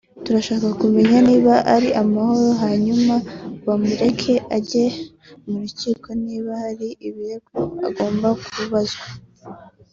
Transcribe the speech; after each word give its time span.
turashaka 0.23 0.67
kumenya 0.81 1.17
niba 1.29 1.53
ari 1.75 1.89
amahoro 2.01 2.49
hanyuma 2.63 3.13
bamureke 3.65 4.33
ajye 4.57 4.85
mu 5.47 5.55
rukiko 5.63 6.07
niba 6.25 6.51
hari 6.63 6.89
ibirego 7.07 7.53
agomba 7.87 8.27
kubazwaho 8.43 9.17